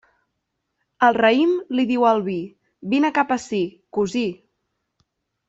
El 1.07 1.17
raïm 1.21 1.51
li 1.79 1.85
diu 1.91 2.07
al 2.13 2.23
vi: 2.29 2.39
“vine 2.95 3.13
cap 3.19 3.35
ací, 3.37 3.61
cosí”. 4.01 4.27